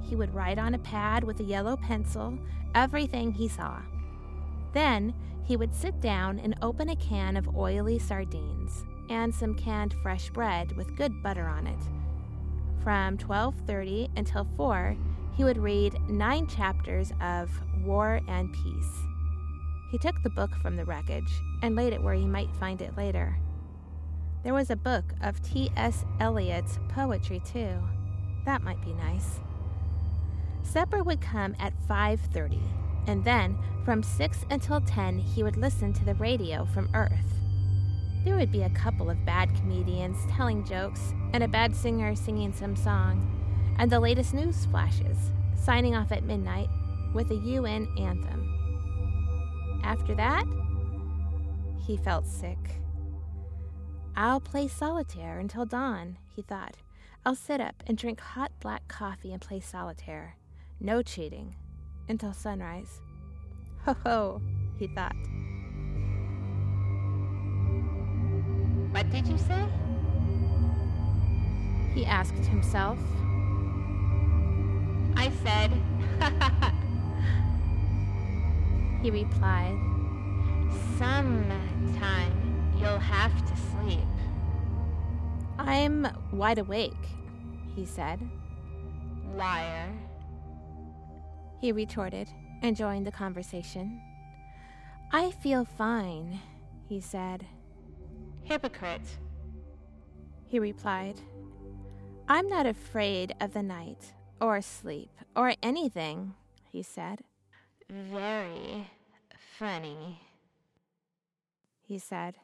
He 0.02 0.16
would 0.16 0.34
write 0.34 0.58
on 0.58 0.74
a 0.74 0.80
pad 0.80 1.24
with 1.24 1.40
a 1.40 1.44
yellow 1.44 1.76
pencil 1.76 2.38
everything 2.76 3.32
he 3.32 3.48
saw. 3.48 3.82
Then 4.74 5.14
he 5.44 5.56
would 5.56 5.74
sit 5.74 6.02
down 6.02 6.40
and 6.40 6.56
open 6.62 6.90
a 6.90 6.96
can 6.96 7.38
of 7.38 7.56
oily 7.56 8.00
sardines 8.00 8.86
and 9.10 9.34
some 9.34 9.56
canned 9.56 9.94
fresh 10.02 10.30
bread 10.30 10.76
with 10.76 10.96
good 10.96 11.22
butter 11.22 11.48
on 11.48 11.68
it. 11.68 11.80
From 12.84 13.18
12:30 13.18 14.10
until 14.18 14.46
4, 14.58 14.98
he 15.36 15.44
would 15.44 15.58
read 15.58 16.00
9 16.10 16.48
chapters 16.48 17.12
of 17.22 17.50
War 17.84 18.20
and 18.28 18.52
Peace. 18.54 19.08
He 19.92 19.98
took 19.98 20.22
the 20.22 20.30
book 20.30 20.56
from 20.56 20.76
the 20.76 20.86
wreckage 20.86 21.42
and 21.62 21.76
laid 21.76 21.94
it 21.94 22.02
where 22.02 22.14
he 22.14 22.26
might 22.26 22.56
find 22.56 22.82
it 22.82 22.98
later. 22.98 23.38
There 24.44 24.54
was 24.54 24.70
a 24.70 24.76
book 24.76 25.06
of 25.22 25.42
T.S. 25.42 26.04
Eliot's 26.20 26.80
poetry 26.90 27.40
too. 27.46 27.78
That 28.46 28.64
might 28.64 28.82
be 28.82 28.94
nice. 28.94 29.40
Supper 30.64 31.04
would 31.04 31.22
come 31.22 31.56
at 31.60 31.74
5:30, 31.88 32.60
and 33.08 33.24
then 33.24 33.58
from 33.86 34.02
6 34.02 34.46
until 34.50 34.82
10 34.82 35.18
he 35.18 35.44
would 35.44 35.58
listen 35.58 35.94
to 35.94 36.06
the 36.06 36.16
radio 36.16 36.66
from 36.66 36.90
Earth. 36.94 37.40
There 38.24 38.36
would 38.36 38.52
be 38.52 38.64
a 38.64 38.70
couple 38.70 39.10
of 39.10 39.26
bad 39.26 39.54
comedians 39.56 40.18
telling 40.32 40.64
jokes 40.64 41.14
and 41.34 41.44
a 41.44 41.48
bad 41.48 41.76
singer 41.76 42.16
singing 42.16 42.54
some 42.54 42.76
song, 42.76 43.30
and 43.78 43.92
the 43.92 44.00
latest 44.00 44.34
news 44.34 44.66
flashes, 44.66 45.18
signing 45.56 45.96
off 45.96 46.12
at 46.12 46.24
midnight 46.24 46.70
with 47.14 47.30
a 47.32 47.36
UN 47.36 47.88
anthem. 47.98 49.82
After 49.84 50.16
that, 50.16 50.46
he 51.86 51.98
felt 51.98 52.26
sick. 52.26 52.80
I'll 54.16 54.40
play 54.40 54.68
solitaire 54.68 55.40
until 55.40 55.66
dawn, 55.66 56.18
he 56.34 56.42
thought. 56.42 56.78
I'll 57.26 57.36
sit 57.36 57.60
up 57.60 57.84
and 57.88 57.98
drink 57.98 58.20
hot 58.20 58.52
black 58.60 58.88
coffee 58.88 59.34
and 59.34 59.42
play 59.42 59.60
solitaire. 59.60 60.38
No 60.80 61.02
cheating. 61.02 61.56
Until 62.10 62.34
sunrise. 62.34 63.02
Ho 63.86 63.96
ho, 64.04 64.42
he 64.78 64.88
thought. 64.88 65.16
What 68.92 69.10
did 69.10 69.28
you 69.28 69.38
say? 69.38 69.66
He 71.94 72.06
asked 72.06 72.46
himself. 72.46 73.00
I 75.16 75.32
said, 75.44 75.72
He 79.04 79.12
replied, 79.12 79.78
sometime 80.98 82.32
you'll 82.80 83.00
have 83.00 83.36
to 83.46 83.58
sleep. 83.58 84.08
I'm 85.60 86.08
wide 86.32 86.58
awake, 86.58 86.94
he 87.76 87.86
said. 87.86 88.22
Liar. 89.36 89.92
He 91.64 91.72
retorted, 91.72 92.28
enjoying 92.62 93.06
the 93.06 93.12
conversation. 93.14 94.02
I 95.14 95.32
feel 95.32 95.64
fine, 95.64 96.42
he 96.90 97.00
said. 97.00 97.46
Hypocrite. 98.44 99.18
He 100.46 100.60
replied, 100.60 101.22
I'm 102.28 102.50
not 102.50 102.66
afraid 102.66 103.34
of 103.40 103.54
the 103.54 103.64
night, 103.64 104.12
or 104.42 104.62
sleep, 104.62 105.12
or 105.38 105.54
anything, 105.64 106.34
he 106.70 106.84
said. 106.84 107.22
Very 107.90 108.90
funny. 109.58 110.20
He 111.82 111.98
said. 111.98 112.36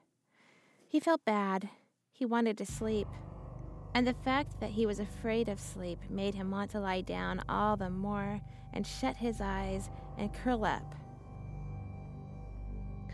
He 0.87 1.01
felt 1.01 1.25
bad. 1.25 1.67
He 2.13 2.23
wanted 2.23 2.57
to 2.59 2.65
sleep. 2.65 3.09
And 3.93 4.05
the 4.05 4.13
fact 4.13 4.59
that 4.59 4.69
he 4.69 4.85
was 4.85 4.99
afraid 4.99 5.49
of 5.49 5.59
sleep 5.59 5.99
made 6.09 6.35
him 6.35 6.51
want 6.51 6.71
to 6.71 6.79
lie 6.79 7.01
down 7.01 7.43
all 7.49 7.75
the 7.75 7.89
more 7.89 8.39
and 8.73 8.85
shut 8.85 9.17
his 9.17 9.41
eyes 9.41 9.89
and 10.17 10.33
curl 10.33 10.65
up. 10.65 10.95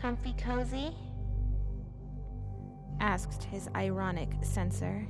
Comfy 0.00 0.34
cozy? 0.38 0.94
asked 3.00 3.44
his 3.44 3.68
ironic 3.74 4.30
censor. 4.42 5.06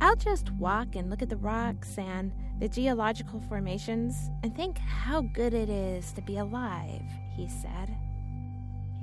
I'll 0.00 0.16
just 0.16 0.50
walk 0.52 0.96
and 0.96 1.10
look 1.10 1.22
at 1.22 1.28
the 1.28 1.36
rocks 1.36 1.98
and 1.98 2.32
the 2.58 2.68
geological 2.68 3.40
formations 3.48 4.30
and 4.42 4.54
think 4.54 4.78
how 4.78 5.22
good 5.22 5.52
it 5.52 5.68
is 5.68 6.12
to 6.12 6.22
be 6.22 6.38
alive, 6.38 7.02
he 7.36 7.48
said. 7.48 7.94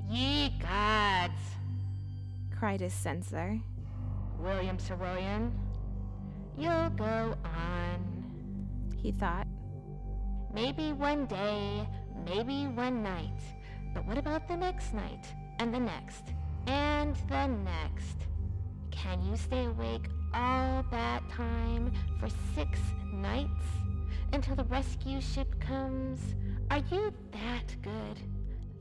Ye 0.08 0.50
gods! 0.60 1.32
cried 2.56 2.80
his 2.80 2.92
censor. 2.92 3.60
William 4.38 4.78
Saroyan, 4.78 5.50
you'll 6.56 6.90
go 6.90 7.36
on. 7.44 8.24
He 8.96 9.12
thought. 9.12 9.46
Maybe 10.54 10.92
one 10.92 11.26
day, 11.26 11.86
maybe 12.24 12.66
one 12.66 13.02
night. 13.02 13.40
But 13.94 14.06
what 14.06 14.18
about 14.18 14.48
the 14.48 14.56
next 14.56 14.94
night, 14.94 15.26
and 15.58 15.74
the 15.74 15.80
next, 15.80 16.24
and 16.66 17.16
the 17.28 17.46
next? 17.46 18.16
Can 18.90 19.22
you 19.24 19.36
stay 19.36 19.64
awake 19.64 20.08
all 20.34 20.84
that 20.90 21.28
time 21.30 21.92
for 22.18 22.28
six 22.54 22.78
nights 23.12 23.66
until 24.32 24.56
the 24.56 24.64
rescue 24.64 25.20
ship 25.20 25.60
comes? 25.60 26.20
Are 26.70 26.82
you 26.90 27.12
that 27.32 27.76
good? 27.82 28.20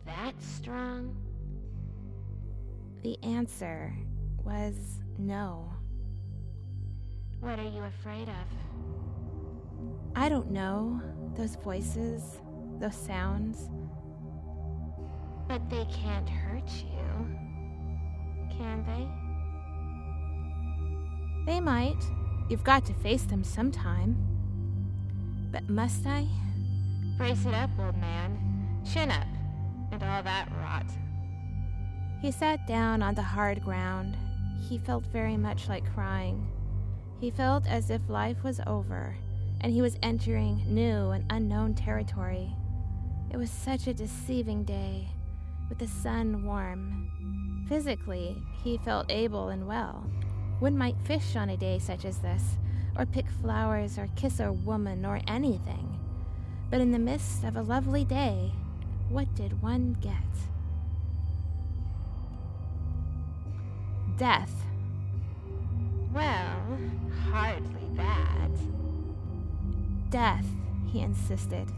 That 0.06 0.34
strong? 0.42 1.16
The 3.04 3.18
answer 3.24 3.94
was 4.48 4.76
no. 5.18 5.70
What 7.42 7.60
are 7.60 7.70
you 7.70 7.84
afraid 7.84 8.30
of? 8.30 8.48
I 10.16 10.30
don't 10.30 10.52
know. 10.52 11.02
Those 11.36 11.56
voices, 11.58 12.40
those 12.80 12.96
sounds. 12.96 13.70
But 15.50 15.70
they 15.70 15.86
can't 15.86 16.30
hurt 16.30 16.70
you. 16.70 17.28
Can 18.58 18.86
they? 21.46 21.52
They 21.52 21.60
might. 21.60 22.02
You've 22.50 22.64
got 22.64 22.86
to 22.86 22.94
face 22.94 23.24
them 23.24 23.44
sometime. 23.44 24.16
But 25.52 25.70
must 25.70 26.08
I? 26.08 26.26
Brace 27.18 27.46
it 27.46 27.54
up, 27.54 27.70
old 27.78 27.98
man. 27.98 28.40
Chin 28.90 29.12
up. 29.12 29.28
And 29.92 30.02
all 30.04 30.24
that 30.24 30.50
rot. 30.62 30.86
He 32.22 32.32
sat 32.32 32.66
down 32.66 33.02
on 33.02 33.16
the 33.16 33.22
hard 33.22 33.62
ground. 33.62 34.16
He 34.60 34.78
felt 34.78 35.06
very 35.08 35.38
much 35.38 35.70
like 35.70 35.94
crying. 35.94 36.48
He 37.20 37.32
felt 37.32 37.66
as 37.68 37.90
if 37.90 38.02
life 38.10 38.44
was 38.44 38.60
over 38.68 39.16
and 39.62 39.74
he 39.74 39.82
was 39.82 39.98
entering 40.04 40.64
new 40.68 41.10
and 41.10 41.26
unknown 41.30 41.74
territory. 41.74 42.56
It 43.32 43.38
was 43.38 43.50
such 43.50 43.88
a 43.88 43.94
deceiving 43.94 44.64
day, 44.64 45.08
with 45.70 45.80
the 45.80 45.88
sun 45.88 46.46
warm. 46.46 47.66
Physically, 47.68 48.42
he 48.64 48.78
felt 48.78 49.12
able 49.12 49.50
and 49.50 49.68
well. 49.68 50.10
One 50.60 50.78
might 50.78 51.02
fish 51.04 51.36
on 51.36 51.50
a 51.50 51.58
day 51.58 51.80
such 51.80 52.06
as 52.06 52.20
this, 52.20 52.58
or 52.98 53.06
pick 53.06 53.30
flowers, 53.42 53.98
or 53.98 54.08
kiss 54.16 54.40
a 54.40 54.52
woman, 54.52 55.06
or 55.06 55.22
anything. 55.28 56.00
But 56.70 56.82
in 56.82 56.92
the 56.92 57.00
midst 57.00 57.44
of 57.44 57.56
a 57.56 57.62
lovely 57.62 58.06
day, 58.06 58.52
what 59.10 59.34
did 59.36 59.62
one 59.62 59.98
get? 60.02 60.14
Death. 64.18 64.52
Well, 66.12 66.80
hardly 67.30 67.88
that. 67.96 68.50
Death, 70.10 70.46
he 70.88 71.02
insisted. 71.02 71.72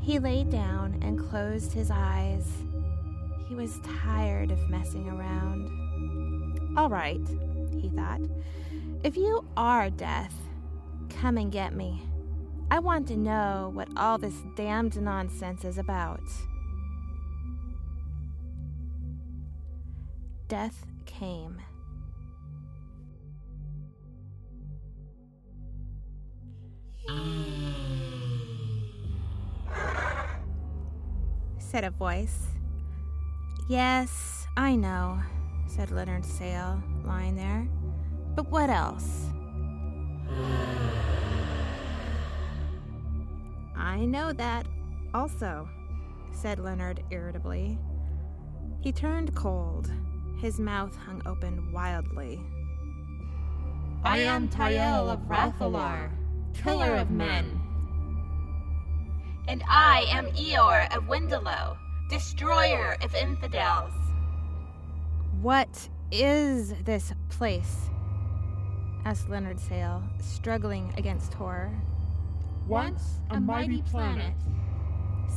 He 0.00 0.18
lay 0.18 0.42
down 0.42 0.98
and 1.00 1.30
closed 1.30 1.72
his 1.72 1.92
eyes. 1.92 2.50
He 3.46 3.54
was 3.54 3.78
tired 4.02 4.50
of 4.50 4.68
messing 4.68 5.08
around. 5.08 6.72
All 6.76 6.88
right, 6.88 7.20
he 7.80 7.88
thought. 7.90 8.22
If 9.04 9.16
you 9.16 9.44
are 9.56 9.90
death, 9.90 10.34
come 11.08 11.36
and 11.36 11.52
get 11.52 11.72
me. 11.72 12.02
I 12.68 12.80
want 12.80 13.06
to 13.08 13.16
know 13.16 13.70
what 13.74 13.88
all 13.96 14.18
this 14.18 14.42
damned 14.56 15.00
nonsense 15.00 15.64
is 15.64 15.78
about. 15.78 16.22
Death 20.48 20.86
came. 21.02 21.60
said 31.58 31.84
a 31.84 31.90
voice. 31.90 32.46
Yes, 33.68 34.46
I 34.56 34.76
know, 34.76 35.20
said 35.66 35.90
Leonard 35.90 36.24
Sale, 36.24 36.82
lying 37.04 37.36
there. 37.36 37.66
But 38.34 38.50
what 38.50 38.70
else? 38.70 39.26
I 43.76 44.04
know 44.04 44.32
that 44.32 44.66
also, 45.14 45.68
said 46.32 46.58
Leonard 46.58 47.02
irritably. 47.10 47.78
He 48.80 48.92
turned 48.92 49.34
cold. 49.34 49.90
His 50.42 50.58
mouth 50.58 50.96
hung 50.96 51.22
open 51.24 51.70
wildly. 51.70 52.42
I 54.02 54.18
am 54.18 54.48
Tael 54.48 55.08
of 55.08 55.20
Rathalar, 55.28 56.10
killer 56.52 56.96
of 56.96 57.12
men. 57.12 57.60
And 59.46 59.62
I 59.68 60.04
am 60.10 60.26
Eor 60.32 60.96
of 60.96 61.06
Windalow, 61.06 61.78
destroyer 62.10 62.96
of 63.02 63.14
infidels. 63.14 63.92
What 65.40 65.88
is 66.10 66.74
this 66.82 67.12
place? 67.28 67.88
asked 69.04 69.28
Leonard 69.28 69.60
Sale, 69.60 70.02
struggling 70.20 70.92
against 70.96 71.34
horror. 71.34 71.72
Once 72.66 73.20
a 73.30 73.38
mighty 73.38 73.82
planet, 73.82 74.34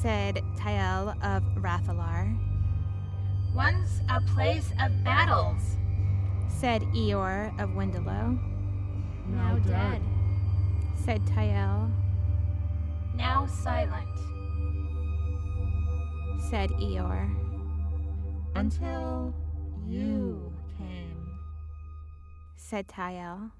said 0.01 0.41
Tael 0.57 1.09
of 1.23 1.43
Rathalar. 1.61 2.54
Once 3.55 4.01
a 4.09 4.19
place 4.21 4.71
of 4.81 5.03
battles, 5.03 5.77
said 6.49 6.81
Eeyore 6.93 7.57
of 7.59 7.73
Windalow. 7.75 8.37
now 9.27 9.57
dead. 9.59 10.01
said 10.95 11.21
Tael, 11.25 11.89
now 13.15 13.45
silent. 13.47 14.07
said 16.49 16.69
Eeyore. 16.71 17.33
Until 18.55 19.33
you 19.87 20.51
came. 20.77 21.37
said 22.57 22.87
Tael, 22.87 23.51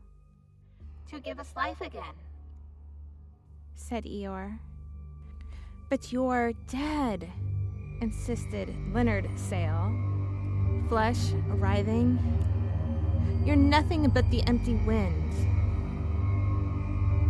To 1.10 1.20
give 1.20 1.40
us 1.40 1.54
life 1.56 1.80
again. 1.82 2.16
said 3.76 4.04
Eeyore. 4.06 4.60
But 5.90 6.12
you're 6.12 6.54
dead, 6.68 7.30
insisted 8.02 8.74
Leonard 8.94 9.30
Sale, 9.36 9.94
flesh 10.90 11.32
writhing. 11.48 12.20
You're 13.46 13.56
nothing 13.56 14.10
but 14.10 14.30
the 14.32 14.42
empty 14.48 14.76
wind. 14.76 15.32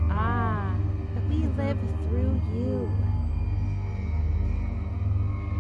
Ah, 0.10 0.76
but 1.14 1.24
we 1.28 1.46
live 1.58 1.78
through 2.08 2.42
you. 2.54 2.90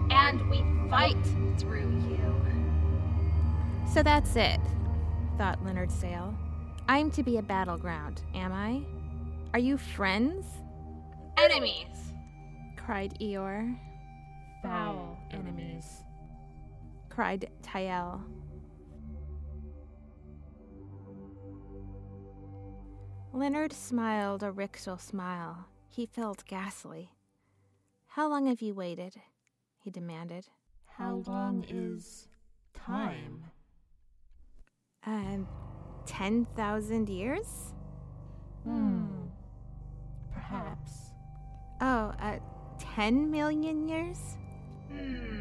And 0.10 0.50
we 0.50 0.64
fight 0.90 1.18
through 1.58 1.90
you. 2.10 2.36
So 3.92 4.04
that's 4.04 4.36
it, 4.36 4.60
thought 5.38 5.64
Leonard 5.64 5.92
Sale. 5.92 6.34
I'm 6.88 7.10
to 7.12 7.24
be 7.24 7.38
a 7.38 7.42
battleground, 7.42 8.22
am 8.34 8.54
I? 8.54 8.82
Are 9.54 9.60
you 9.60 9.78
friends? 9.78 10.46
Enemies. 11.38 12.14
cried 12.78 13.18
Eeyore. 13.20 13.76
Foul 14.66 15.18
enemies. 15.32 15.86
cried 17.10 17.50
Tael. 17.62 18.20
Leonard 23.32 23.72
smiled 23.72 24.42
a 24.42 24.52
rickshaw 24.52 24.98
smile. 24.98 25.68
He 25.90 26.08
felt 26.08 26.46
ghastly. 26.48 27.12
How 28.08 28.28
long 28.28 28.48
have 28.48 28.62
you 28.62 28.74
waited? 28.74 29.16
he 29.78 29.92
demanded. 29.92 30.48
How 30.88 31.22
long 31.28 31.64
is 31.70 32.28
time? 32.74 33.44
Um, 35.06 35.48
10,000 36.08 37.08
years? 37.08 37.74
Hmm. 38.64 39.06
Perhaps. 40.34 41.12
Oh, 41.82 42.14
uh, 42.20 42.40
10 42.80 43.30
million 43.30 43.88
years? 43.88 44.38
Hmm, 44.96 45.40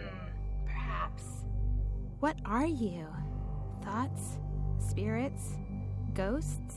perhaps. 0.67 1.23
What 2.21 2.37
are 2.45 2.67
you? 2.67 3.07
Thoughts? 3.83 4.39
Spirits? 4.79 5.59
Ghosts? 6.15 6.77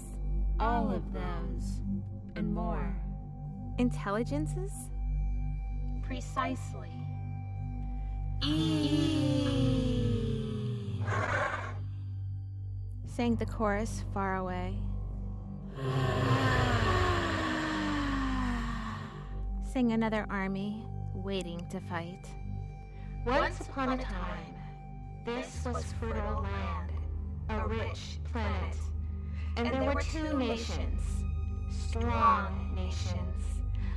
All 0.60 0.92
of 0.92 1.14
those. 1.14 1.82
And 2.36 2.54
more. 2.54 2.96
Intelligences? 3.78 4.72
Precisely. 6.04 6.92
sang 13.18 13.36
the 13.36 13.46
chorus 13.48 14.04
far 14.14 14.36
away. 14.36 14.78
sang 19.64 19.92
another 19.92 20.28
army 20.30 20.86
waiting 21.16 21.66
to 21.72 21.80
fight. 21.80 22.28
Once 23.28 23.60
upon 23.60 23.90
a 23.90 23.98
time, 24.02 24.56
this 25.26 25.66
was 25.66 25.84
fertile 26.00 26.44
land, 26.44 26.92
a 27.50 27.68
rich 27.68 28.20
planet, 28.32 28.78
and 29.58 29.68
there 29.68 29.84
were 29.84 30.00
two 30.00 30.38
nations, 30.38 31.02
strong 31.70 32.72
nations, 32.74 33.44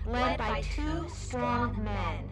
led 0.04 0.36
by 0.36 0.60
two 0.62 1.08
strong 1.08 1.80
men. 1.84 2.28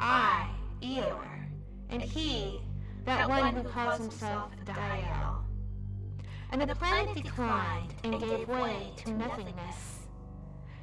I, 0.00 0.50
Eeyore, 0.82 1.46
and 1.88 2.02
he, 2.02 2.60
that 3.06 3.26
one 3.26 3.56
who 3.56 3.62
calls 3.62 3.98
himself 3.98 4.52
Tael. 4.66 5.46
And 6.50 6.60
the 6.60 6.74
planet 6.74 7.22
declined 7.22 7.94
and 8.04 8.20
gave 8.20 8.46
way 8.48 8.92
to 8.98 9.12
nothingness. 9.12 10.00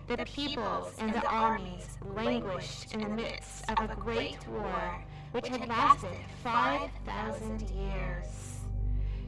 The 0.07 0.17
peoples 0.25 0.95
and 0.97 1.13
the 1.13 1.23
armies 1.27 1.99
languished 2.15 2.95
in 2.95 3.01
the 3.01 3.09
midst 3.09 3.69
of 3.69 3.91
a 3.91 3.95
great 3.95 4.39
war 4.47 5.05
which 5.31 5.47
had 5.47 5.67
lasted 5.67 6.17
5,000 6.43 7.69
years. 7.69 8.61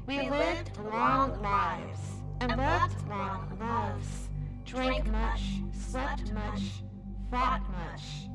We 0.07 0.29
lived 0.29 0.77
long 0.77 1.41
lives 1.41 1.99
and 2.39 2.57
loved 2.57 3.07
long 3.07 3.57
loves, 3.59 4.29
drank 4.65 5.05
much, 5.11 5.41
slept 5.73 6.31
much, 6.33 6.83
fought 7.29 7.61
much. 7.71 8.27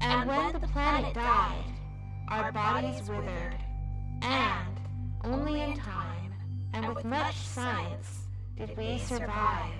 And 0.00 0.28
when 0.28 0.52
the 0.52 0.66
planet 0.68 1.14
died, 1.14 1.64
our 2.28 2.52
bodies 2.52 3.02
withered, 3.08 3.56
and 4.22 4.80
only 5.24 5.60
in 5.60 5.76
time 5.76 6.32
and 6.72 6.94
with 6.94 7.04
much 7.04 7.36
science 7.36 8.28
did 8.56 8.76
we 8.76 8.98
survive. 8.98 9.72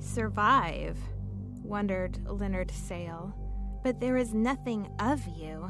Survive, 0.00 0.98
wondered 1.62 2.18
Leonard 2.26 2.70
Sale, 2.70 3.34
but 3.82 4.00
there 4.00 4.16
is 4.16 4.34
nothing 4.34 4.88
of 4.98 5.20
you. 5.36 5.68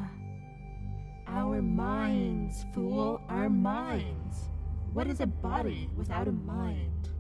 Our 1.27 1.61
minds, 1.61 2.65
fool, 2.75 3.21
our 3.29 3.49
minds. 3.51 4.49
What 4.93 5.07
is 5.07 5.21
a 5.21 5.27
body 5.27 5.91
without 5.97 6.29
a 6.29 6.33
mind? 6.33 7.11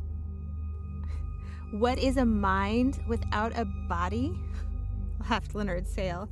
What 1.72 1.98
is 1.98 2.16
a 2.16 2.24
mind 2.24 2.98
without 3.07 3.57
a 3.59 3.66
body? 3.88 4.38
laughed 5.31 5.55
Leonard 5.55 5.87
Sale. 5.87 6.29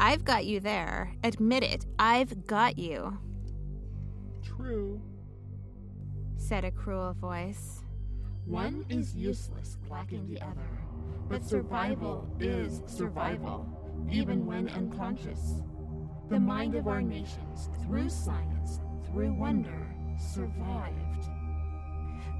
I've 0.00 0.24
got 0.24 0.46
you 0.46 0.60
there. 0.60 1.12
Admit 1.22 1.62
it, 1.62 1.86
I've 1.98 2.46
got 2.46 2.78
you, 2.78 3.18
True. 4.42 5.00
said 6.36 6.64
a 6.64 6.70
cruel 6.70 7.14
voice. 7.14 7.82
One 8.46 8.84
is 8.88 9.14
useless, 9.14 9.78
lacking 9.88 10.26
the 10.28 10.40
other. 10.40 10.68
But 11.28 11.44
survival 11.44 12.28
is 12.40 12.82
survival, 12.86 13.66
even 14.10 14.46
when 14.46 14.68
unconscious. 14.68 15.62
The 16.30 16.40
mind 16.40 16.74
of 16.74 16.86
our 16.86 17.02
nations, 17.02 17.68
through 17.82 18.08
science, 18.08 18.80
through 19.06 19.34
wonder, 19.34 19.86
survived. 20.18 21.28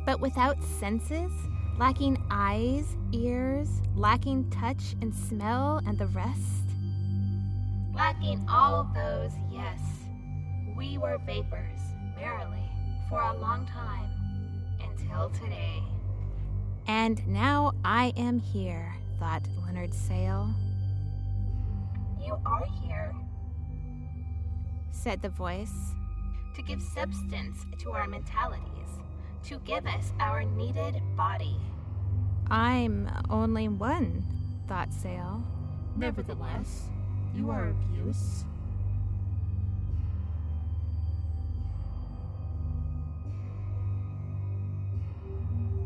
But 0.07 0.21
without 0.21 0.63
senses, 0.63 1.33
lacking 1.79 2.23
eyes, 2.31 2.97
ears, 3.13 3.69
lacking 3.95 4.51
touch 4.51 4.95
and 5.01 5.15
smell 5.15 5.81
and 5.87 5.99
the 5.99 6.07
rest? 6.09 6.41
Lacking 7.95 8.45
all 8.49 8.91
those, 8.95 9.33
yes. 9.51 9.81
We 10.77 10.99
were 10.99 11.19
vapors, 11.19 11.81
merrily, 12.17 12.71
for 13.09 13.21
a 13.21 13.37
long 13.37 13.67
time, 13.67 14.11
until 14.83 15.31
today. 15.31 15.83
And 16.87 17.27
now 17.27 17.73
I 17.85 18.13
am 18.17 18.39
here, 18.39 18.95
thought 19.19 19.47
Leonard 19.65 19.95
Sale. 19.95 20.53
You 22.25 22.39
are 22.47 22.65
here 22.83 23.15
said 25.05 25.21
the 25.21 25.29
voice, 25.29 25.95
to 26.55 26.63
give 26.63 26.81
substance 26.81 27.67
to 27.79 27.91
our 27.91 28.07
mentalities, 28.07 28.89
to 29.43 29.59
give 29.59 29.87
us 29.87 30.15
our 30.19 30.45
needed 30.45 30.95
body. 31.15 31.59
I'm 32.51 33.11
only 33.29 33.69
one, 33.69 34.25
thought 34.67 34.95
Sale. 34.95 35.43
Nevertheless, 35.95 36.85
you 37.35 37.51
are 37.51 37.69
of 37.69 37.77
use. 37.95 38.45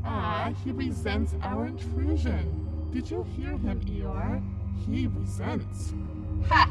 Ah, 0.04 0.52
he 0.64 0.70
resents 0.70 1.34
our 1.42 1.66
intrusion. 1.66 2.88
Did 2.92 3.10
you 3.10 3.24
hear 3.36 3.50
him, 3.50 3.80
Eeyore? 3.80 4.40
He 4.86 5.08
resents. 5.08 5.92
Ha! 6.46 6.70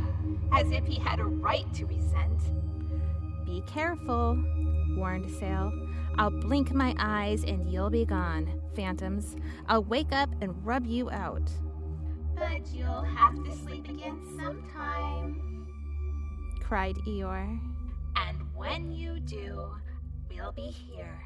As 0.54 0.72
if 0.72 0.86
he 0.86 1.00
had 1.00 1.20
a 1.20 1.26
right 1.26 1.72
to 1.74 1.86
resent. 1.86 2.42
Be 3.46 3.62
careful, 3.68 4.42
warned 4.96 5.30
Sale. 5.30 5.72
I'll 6.18 6.32
blink 6.32 6.74
my 6.74 6.96
eyes 6.98 7.44
and 7.44 7.72
you'll 7.72 7.90
be 7.90 8.06
gone, 8.06 8.62
phantoms. 8.76 9.36
I'll 9.68 9.84
wake 9.84 10.12
up 10.12 10.30
and 10.42 10.66
rub 10.66 10.86
you 10.86 11.10
out. 11.12 11.50
But 12.36 12.68
you'll 12.74 13.04
have 13.04 13.36
to 13.44 13.52
sleep 13.52 13.88
again 13.88 14.20
sometime, 14.38 15.68
cried 16.62 16.96
Eeyore. 17.08 17.60
And 18.16 18.56
when 18.56 18.92
you 18.92 19.20
do, 19.20 19.72
we'll 20.30 20.52
be 20.52 20.68
here, 20.68 21.20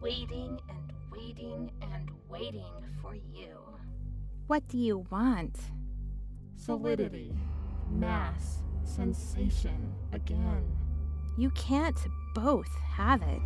waiting 0.00 0.60
and 0.68 0.92
waiting 1.10 1.70
and 1.82 2.10
waiting 2.28 2.84
for 3.00 3.14
you. 3.14 3.56
What 4.46 4.66
do 4.68 4.78
you 4.78 5.04
want? 5.10 5.58
Solidity, 6.56 7.32
mass, 7.90 8.62
sensation, 8.84 9.94
again. 10.12 10.64
You 11.36 11.50
can't 11.50 12.06
both 12.34 12.74
have 12.78 13.22
it. 13.22 13.42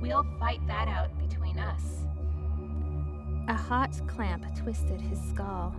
We'll 0.00 0.26
fight 0.38 0.66
that 0.66 0.88
out 0.88 1.16
between 1.18 1.58
us. 1.58 2.06
A 3.48 3.54
hot 3.54 4.00
clamp 4.08 4.44
twisted 4.56 5.00
his 5.00 5.20
skull. 5.30 5.74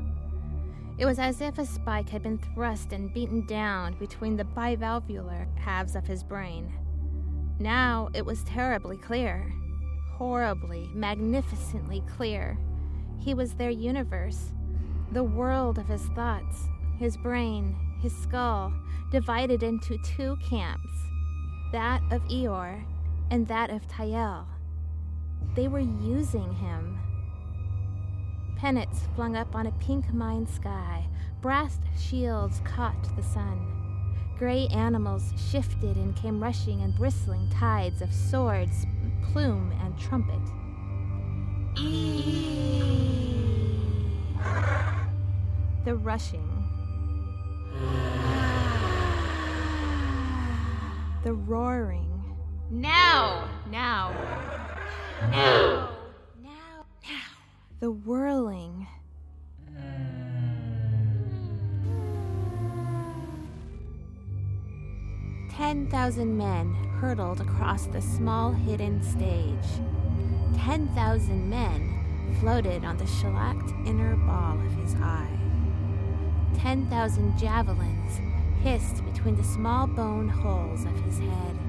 It 0.97 1.05
was 1.05 1.17
as 1.17 1.41
if 1.41 1.57
a 1.57 1.65
spike 1.65 2.09
had 2.09 2.23
been 2.23 2.37
thrust 2.37 2.93
and 2.93 3.13
beaten 3.13 3.45
down 3.45 3.95
between 3.95 4.37
the 4.37 4.43
bivalvular 4.43 5.47
halves 5.57 5.95
of 5.95 6.05
his 6.05 6.23
brain. 6.23 6.71
Now 7.59 8.09
it 8.13 8.25
was 8.25 8.43
terribly 8.43 8.97
clear. 8.97 9.51
Horribly, 10.11 10.89
magnificently 10.93 12.03
clear. 12.15 12.57
He 13.19 13.33
was 13.33 13.53
their 13.53 13.69
universe, 13.71 14.53
the 15.11 15.23
world 15.23 15.79
of 15.79 15.87
his 15.87 16.05
thoughts, 16.07 16.67
his 16.97 17.17
brain, 17.17 17.75
his 18.01 18.15
skull, 18.15 18.73
divided 19.11 19.63
into 19.63 19.97
two 19.99 20.35
camps 20.37 20.89
that 21.71 22.01
of 22.11 22.21
Eeyore 22.25 22.83
and 23.31 23.47
that 23.47 23.71
of 23.71 23.87
Tael. 23.87 24.45
They 25.55 25.67
were 25.67 25.79
using 25.79 26.53
him. 26.53 26.99
Pennants 28.55 29.01
flung 29.15 29.35
up 29.35 29.55
on 29.55 29.67
a 29.67 29.71
pink 29.73 30.13
mine 30.13 30.47
sky, 30.47 31.05
brass 31.41 31.79
shields 31.99 32.61
caught 32.63 33.15
the 33.15 33.23
sun. 33.23 33.67
Gray 34.37 34.67
animals 34.67 35.33
shifted 35.35 35.97
and 35.97 36.15
came 36.15 36.41
rushing 36.41 36.81
in 36.81 36.91
bristling 36.91 37.49
tides 37.49 38.01
of 38.01 38.13
swords, 38.13 38.85
plume, 39.31 39.73
and 39.81 39.97
trumpet. 39.97 40.39
The 45.85 45.95
rushing. 45.95 46.49
The 51.23 51.33
roaring. 51.33 52.35
Now! 52.69 53.47
Now. 53.69 54.11
Now! 55.31 55.89
Now. 56.41 56.85
Now. 57.03 57.23
The 57.79 57.91
whirling. 57.91 58.87
Ten 65.49 65.87
thousand 65.87 66.37
men 66.37 66.73
hurtled 66.99 67.39
across 67.39 67.85
the 67.85 68.01
small 68.01 68.51
hidden 68.51 69.01
stage. 69.03 69.81
Ten 70.57 70.87
thousand 70.89 71.49
men 71.49 72.35
floated 72.39 72.83
on 72.83 72.97
the 72.97 73.05
shellacked 73.05 73.71
inner 73.85 74.15
ball 74.15 74.59
of 74.59 74.73
his 74.73 74.95
eye. 74.95 75.42
Ten 76.55 76.87
thousand 76.89 77.37
javelins 77.37 78.21
hissed 78.61 79.03
between 79.05 79.35
the 79.35 79.43
small 79.43 79.87
bone 79.87 80.29
holes 80.29 80.85
of 80.85 80.99
his 81.01 81.19
head. 81.19 81.59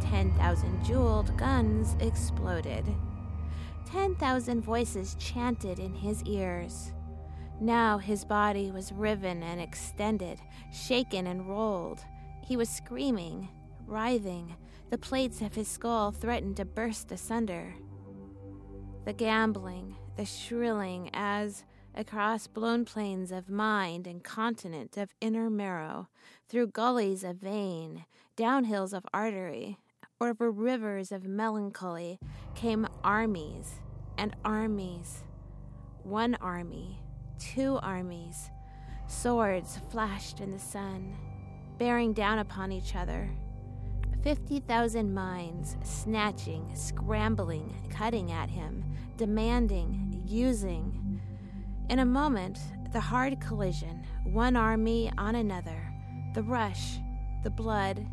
Ten 0.00 0.32
thousand 0.34 0.84
jeweled 0.84 1.36
guns 1.36 1.96
exploded. 2.00 2.84
Ten 3.90 4.14
thousand 4.14 4.62
voices 4.62 5.16
chanted 5.18 5.78
in 5.78 5.94
his 5.94 6.22
ears. 6.24 6.92
Now 7.60 7.98
his 7.98 8.24
body 8.24 8.70
was 8.70 8.92
riven 8.92 9.42
and 9.42 9.60
extended, 9.60 10.40
shaken 10.72 11.26
and 11.26 11.48
rolled. 11.48 12.00
He 12.44 12.56
was 12.56 12.68
screaming, 12.68 13.48
writhing. 13.86 14.56
The 14.90 14.98
plates 14.98 15.40
of 15.40 15.54
his 15.54 15.68
skull 15.68 16.10
threatened 16.10 16.56
to 16.56 16.64
burst 16.64 17.12
asunder. 17.12 17.74
The 19.04 19.12
gambling, 19.12 19.96
the 20.16 20.24
shrilling 20.24 21.10
as, 21.12 21.64
across 21.94 22.46
blown 22.46 22.84
plains 22.84 23.30
of 23.30 23.50
mind 23.50 24.06
and 24.06 24.24
continent 24.24 24.96
of 24.96 25.14
inner 25.20 25.50
marrow, 25.50 26.08
through 26.48 26.66
gullies 26.68 27.24
of 27.24 27.36
vein, 27.36 28.04
down 28.36 28.64
hills 28.64 28.92
of 28.92 29.06
artery, 29.12 29.78
over 30.20 30.50
rivers 30.50 31.12
of 31.12 31.26
melancholy, 31.26 32.18
came 32.54 32.86
armies 33.02 33.80
and 34.16 34.34
armies. 34.44 35.24
One 36.04 36.34
army, 36.36 36.98
two 37.38 37.78
armies. 37.82 38.50
Swords 39.06 39.78
flashed 39.90 40.40
in 40.40 40.50
the 40.50 40.58
sun, 40.58 41.14
bearing 41.78 42.12
down 42.12 42.38
upon 42.38 42.72
each 42.72 42.94
other. 42.94 43.28
Fifty 44.22 44.60
thousand 44.60 45.12
minds 45.12 45.76
snatching, 45.82 46.70
scrambling, 46.74 47.74
cutting 47.90 48.30
at 48.30 48.48
him, 48.48 48.84
demanding, 49.16 50.22
using. 50.24 51.01
In 51.92 51.98
a 51.98 52.06
moment, 52.06 52.58
the 52.94 53.00
hard 53.00 53.38
collision, 53.38 54.02
one 54.24 54.56
army 54.56 55.12
on 55.18 55.34
another, 55.34 55.92
the 56.32 56.42
rush, 56.42 56.96
the 57.44 57.50
blood, 57.50 58.06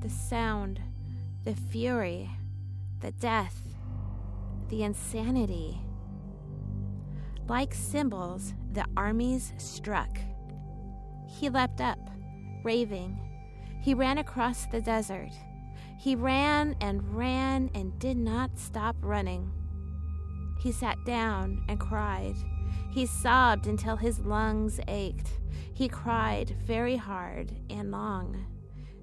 the 0.00 0.08
sound, 0.08 0.80
the 1.44 1.54
fury, 1.54 2.30
the 3.00 3.10
death, 3.12 3.60
the 4.70 4.84
insanity. 4.84 5.78
Like 7.46 7.74
cymbals, 7.74 8.54
the 8.72 8.86
armies 8.96 9.52
struck. 9.58 10.16
He 11.28 11.50
leapt 11.50 11.82
up, 11.82 11.98
raving. 12.64 13.20
He 13.82 13.92
ran 13.92 14.16
across 14.16 14.64
the 14.64 14.80
desert. 14.80 15.32
He 15.98 16.16
ran 16.16 16.74
and 16.80 17.14
ran 17.14 17.68
and 17.74 17.98
did 17.98 18.16
not 18.16 18.58
stop 18.58 18.96
running. 19.02 19.52
He 20.58 20.72
sat 20.72 20.96
down 21.04 21.62
and 21.68 21.78
cried. 21.78 22.36
He 22.96 23.04
sobbed 23.04 23.66
until 23.66 23.96
his 23.96 24.20
lungs 24.20 24.80
ached. 24.88 25.28
He 25.74 25.86
cried 25.86 26.56
very 26.64 26.96
hard 26.96 27.52
and 27.68 27.90
long. 27.90 28.46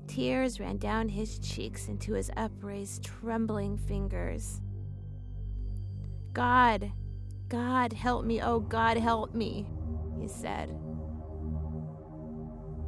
Tears 0.08 0.60
ran 0.60 0.78
down 0.78 1.10
his 1.10 1.38
cheeks 1.38 1.88
into 1.88 2.14
his 2.14 2.32
upraised, 2.36 3.04
trembling 3.04 3.78
fingers. 3.78 4.62
God, 6.34 6.92
God, 7.50 7.94
help 7.94 8.26
me, 8.26 8.42
oh 8.42 8.62
God, 8.62 8.98
help 8.98 9.36
me, 9.36 9.68
he 10.20 10.28
said. 10.28 10.70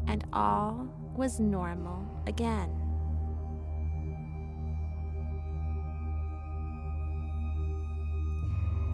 And 0.08 0.26
all 0.34 0.88
was 1.16 1.40
normal 1.40 2.04
again. 2.26 2.72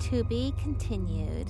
To 0.10 0.26
be 0.26 0.54
continued. 0.62 1.50